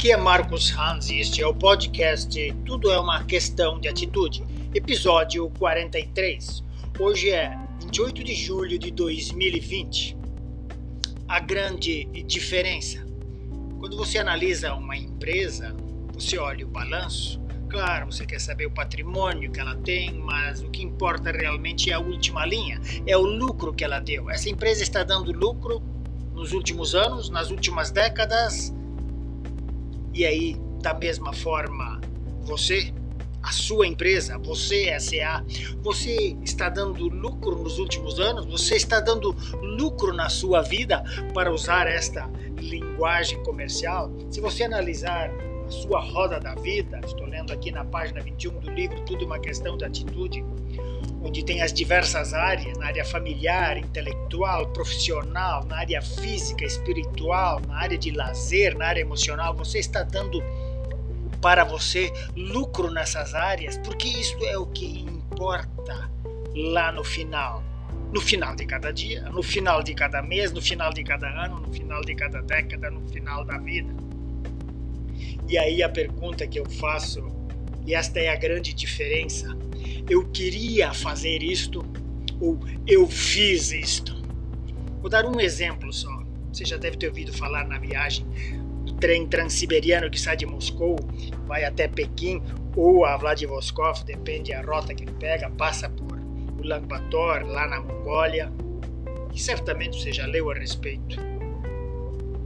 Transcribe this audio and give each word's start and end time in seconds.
Aqui 0.00 0.12
é 0.12 0.16
Marcos 0.16 0.72
Hans 0.78 1.10
e 1.10 1.20
este 1.20 1.42
é 1.42 1.46
o 1.46 1.54
podcast 1.54 2.54
Tudo 2.64 2.90
é 2.90 2.98
uma 2.98 3.22
questão 3.24 3.78
de 3.78 3.86
atitude, 3.86 4.42
episódio 4.74 5.50
43. 5.58 6.64
Hoje 6.98 7.28
é 7.28 7.54
28 7.82 8.24
de 8.24 8.34
julho 8.34 8.78
de 8.78 8.90
2020. 8.90 10.16
A 11.28 11.38
grande 11.38 12.06
diferença. 12.24 13.04
Quando 13.78 13.94
você 13.98 14.16
analisa 14.16 14.72
uma 14.72 14.96
empresa, 14.96 15.76
você 16.14 16.38
olha 16.38 16.64
o 16.64 16.70
balanço, 16.70 17.38
claro, 17.68 18.10
você 18.10 18.24
quer 18.24 18.40
saber 18.40 18.64
o 18.64 18.70
patrimônio 18.70 19.52
que 19.52 19.60
ela 19.60 19.76
tem, 19.76 20.14
mas 20.14 20.62
o 20.62 20.70
que 20.70 20.82
importa 20.82 21.30
realmente 21.30 21.90
é 21.90 21.92
a 21.92 22.00
última 22.00 22.46
linha, 22.46 22.80
é 23.06 23.18
o 23.18 23.26
lucro 23.26 23.70
que 23.70 23.84
ela 23.84 23.98
deu. 23.98 24.30
Essa 24.30 24.48
empresa 24.48 24.82
está 24.82 25.04
dando 25.04 25.30
lucro 25.30 25.82
nos 26.32 26.54
últimos 26.54 26.94
anos, 26.94 27.28
nas 27.28 27.50
últimas 27.50 27.90
décadas, 27.90 28.72
e 30.12 30.24
aí, 30.24 30.56
da 30.82 30.94
mesma 30.94 31.32
forma, 31.32 32.00
você, 32.42 32.92
a 33.42 33.52
sua 33.52 33.86
empresa, 33.86 34.38
você 34.38 34.98
SA, 34.98 35.44
você 35.82 36.36
está 36.42 36.68
dando 36.68 37.08
lucro 37.08 37.56
nos 37.56 37.78
últimos 37.78 38.18
anos? 38.18 38.46
Você 38.46 38.76
está 38.76 39.00
dando 39.00 39.34
lucro 39.62 40.12
na 40.12 40.28
sua 40.28 40.62
vida 40.62 41.02
para 41.32 41.52
usar 41.52 41.86
esta 41.86 42.28
linguagem 42.58 43.42
comercial? 43.44 44.10
Se 44.30 44.40
você 44.40 44.64
analisar 44.64 45.30
a 45.66 45.70
sua 45.70 46.00
roda 46.00 46.40
da 46.40 46.54
vida, 46.56 47.00
estou 47.04 47.26
lendo 47.26 47.52
aqui 47.52 47.70
na 47.70 47.84
página 47.84 48.20
21 48.20 48.58
do 48.58 48.70
livro 48.70 49.00
Tudo 49.04 49.24
uma 49.24 49.38
questão 49.38 49.76
de 49.76 49.84
atitude, 49.84 50.44
onde 51.22 51.44
tem 51.44 51.62
as 51.62 51.72
diversas 51.72 52.32
áreas, 52.32 52.76
na 52.78 52.86
área 52.86 53.04
familiar, 53.04 53.76
intelectual, 53.76 54.68
profissional, 54.68 55.64
na 55.64 55.78
área 55.78 56.00
física, 56.00 56.64
espiritual, 56.64 57.60
na 57.66 57.76
área 57.76 57.98
de 57.98 58.10
lazer, 58.10 58.76
na 58.76 58.86
área 58.86 59.00
emocional, 59.00 59.54
você 59.54 59.78
está 59.78 60.02
dando 60.02 60.42
para 61.40 61.64
você 61.64 62.12
lucro 62.36 62.90
nessas 62.90 63.34
áreas, 63.34 63.78
porque 63.78 64.08
isso 64.08 64.36
é 64.44 64.58
o 64.58 64.66
que 64.66 65.00
importa 65.00 66.10
lá 66.54 66.92
no 66.92 67.04
final. 67.04 67.62
No 68.12 68.20
final 68.20 68.56
de 68.56 68.66
cada 68.66 68.92
dia, 68.92 69.22
no 69.30 69.42
final 69.42 69.82
de 69.82 69.94
cada 69.94 70.20
mês, 70.20 70.50
no 70.52 70.60
final 70.60 70.92
de 70.92 71.04
cada 71.04 71.28
ano, 71.28 71.60
no 71.60 71.72
final 71.72 72.00
de 72.00 72.14
cada 72.14 72.42
década, 72.42 72.90
no 72.90 73.06
final 73.08 73.44
da 73.44 73.56
vida. 73.58 73.94
E 75.48 75.56
aí 75.56 75.82
a 75.82 75.88
pergunta 75.88 76.46
que 76.46 76.58
eu 76.58 76.68
faço, 76.68 77.22
e 77.86 77.94
esta 77.94 78.20
é 78.20 78.28
a 78.28 78.36
grande 78.36 78.72
diferença, 78.72 79.56
eu 80.08 80.26
queria 80.28 80.92
fazer 80.92 81.42
isto 81.42 81.84
ou 82.40 82.58
eu 82.86 83.06
fiz 83.06 83.72
isto. 83.72 84.20
Vou 85.00 85.10
dar 85.10 85.26
um 85.26 85.40
exemplo 85.40 85.92
só. 85.92 86.22
Você 86.52 86.64
já 86.64 86.76
deve 86.76 86.96
ter 86.96 87.08
ouvido 87.08 87.32
falar 87.32 87.66
na 87.66 87.78
viagem 87.78 88.26
do 88.84 88.94
trem 88.94 89.26
transiberiano 89.26 90.10
que 90.10 90.20
sai 90.20 90.36
de 90.36 90.46
Moscou, 90.46 90.96
vai 91.46 91.64
até 91.64 91.86
Pequim 91.86 92.42
ou 92.76 93.04
a 93.04 93.16
Vladivostok, 93.16 94.04
depende 94.04 94.52
da 94.52 94.62
rota 94.62 94.94
que 94.94 95.04
ele 95.04 95.12
pega, 95.12 95.50
passa 95.50 95.88
por 95.88 96.18
Ulaanbaatar, 96.60 97.46
lá 97.46 97.66
na 97.66 97.80
Mongólia. 97.80 98.52
E 99.32 99.38
certamente 99.38 100.00
você 100.00 100.12
já 100.12 100.26
leu 100.26 100.50
a 100.50 100.54
respeito. 100.54 101.16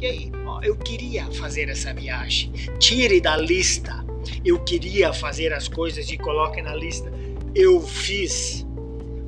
E 0.00 0.06
aí, 0.06 0.32
eu 0.64 0.76
queria 0.76 1.30
fazer 1.32 1.68
essa 1.68 1.94
viagem. 1.94 2.52
Tire 2.78 3.20
da 3.20 3.36
lista. 3.36 4.04
Eu 4.44 4.58
queria 4.64 5.12
fazer 5.12 5.52
as 5.52 5.68
coisas 5.68 6.10
e 6.10 6.18
coloque 6.18 6.60
na 6.60 6.74
lista 6.74 7.12
eu 7.54 7.80
fiz. 7.80 8.66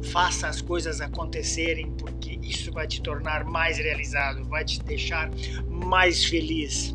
Faça 0.02 0.48
as 0.48 0.60
coisas 0.60 1.00
acontecerem, 1.00 1.90
porque 1.92 2.38
isso 2.42 2.70
vai 2.70 2.86
te 2.86 3.00
tornar 3.00 3.44
mais 3.44 3.78
realizado, 3.78 4.44
vai 4.44 4.64
te 4.64 4.82
deixar 4.82 5.30
mais 5.68 6.24
feliz 6.24 6.94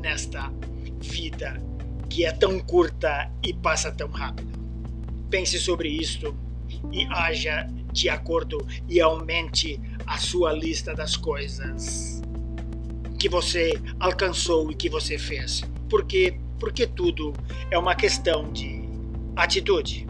nesta 0.00 0.52
vida 1.00 1.60
que 2.08 2.24
é 2.24 2.32
tão 2.32 2.58
curta 2.60 3.30
e 3.42 3.52
passa 3.52 3.90
tão 3.90 4.08
rápido. 4.08 4.50
Pense 5.28 5.58
sobre 5.58 5.88
isto 5.88 6.34
e 6.92 7.04
haja 7.06 7.68
de 7.92 8.08
acordo 8.08 8.64
e 8.88 9.00
aumente 9.00 9.80
a 10.06 10.16
sua 10.16 10.52
lista 10.52 10.94
das 10.94 11.16
coisas 11.16 12.22
que 13.18 13.28
você 13.28 13.72
alcançou 13.98 14.70
e 14.70 14.74
que 14.74 14.88
você 14.88 15.18
fez. 15.18 15.62
Porque 15.90 16.40
porque 16.60 16.86
tudo 16.86 17.32
é 17.70 17.78
uma 17.78 17.94
questão 17.94 18.52
de 18.52 18.82
atitude. 19.34 20.09